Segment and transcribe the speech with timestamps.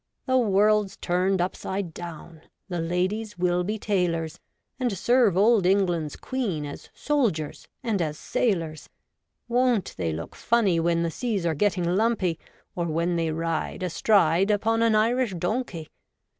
[0.25, 4.39] The world's turned upside down; The ladies will be tailors,
[4.79, 8.89] And serve Old England's Queen As soldiers and as sailors.
[9.47, 12.39] Won't they look funny when The seas are getting lumpy,
[12.75, 15.87] Or when they ride astride Upon an Irish donkey